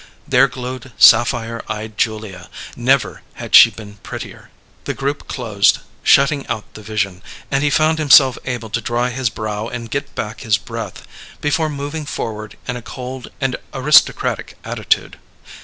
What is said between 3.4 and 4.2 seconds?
she been